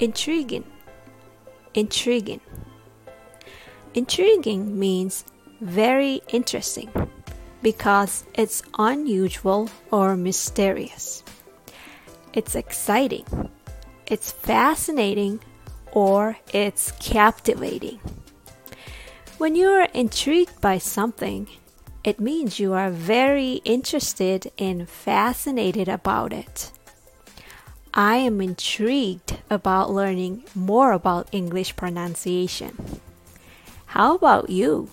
[0.00, 0.64] Intriguing.
[1.74, 2.40] Intriguing.
[3.94, 5.24] Intriguing means
[5.60, 6.88] very interesting
[7.62, 11.24] because it's unusual or mysterious.
[12.32, 13.24] It's exciting.
[14.06, 15.40] It's fascinating
[15.90, 17.98] or it's captivating.
[19.38, 21.48] When you are intrigued by something,
[22.04, 26.70] it means you are very interested and fascinated about it.
[27.98, 33.00] I am intrigued about learning more about English pronunciation.
[33.86, 34.88] How about you?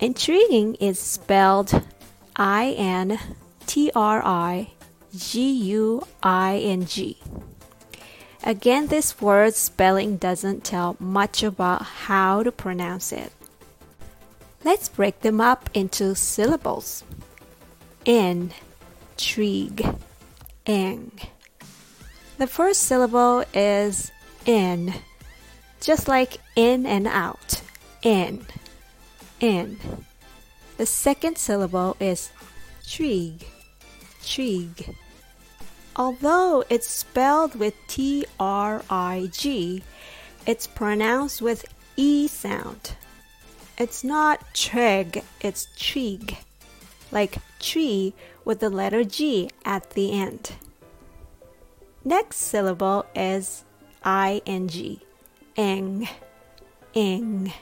[0.00, 1.84] Intriguing is spelled
[2.34, 3.18] I N
[3.66, 4.70] T R I
[5.14, 7.18] G U I N G.
[8.42, 13.30] Again, this word spelling doesn't tell much about how to pronounce it.
[14.64, 17.04] Let's break them up into syllables.
[18.06, 18.52] In,
[19.18, 19.86] Intrigue,
[20.64, 21.12] ing.
[22.42, 24.10] The first syllable is
[24.46, 24.94] in,
[25.80, 27.62] just like in and out.
[28.02, 28.44] In,
[29.38, 29.78] in.
[30.76, 32.32] The second syllable is
[32.84, 33.46] trig,
[34.26, 34.96] trig.
[35.94, 39.84] Although it's spelled with T R I G,
[40.44, 41.64] it's pronounced with
[41.96, 42.96] E sound.
[43.78, 46.38] It's not trig, it's trig,
[47.12, 50.56] like tree with the letter G at the end.
[52.04, 53.64] Next syllable is
[54.04, 55.00] ing,
[55.56, 56.08] ing,
[56.94, 57.52] ing.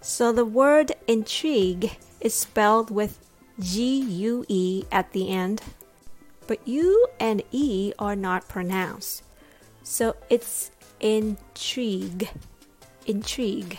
[0.00, 3.20] So the word intrigue is spelled with
[3.60, 5.62] G U E at the end,
[6.48, 9.22] but U and E are not pronounced.
[9.84, 12.28] So it's intrigue,
[13.06, 13.78] intrigue.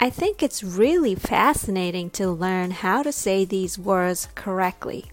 [0.00, 5.06] I think it's really fascinating to learn how to say these words correctly.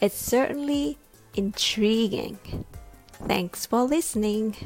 [0.00, 0.98] It's certainly
[1.34, 2.38] intriguing.
[3.26, 4.56] Thanks for listening.